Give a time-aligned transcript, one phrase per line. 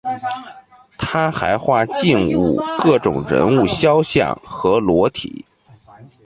[0.97, 5.45] 他还画静物、各种人物肖像和裸体。